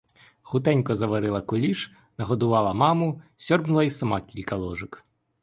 [0.41, 5.03] Хутенько зварила куліш, нагодувала маму, сьорбнула й сама кілька ложок.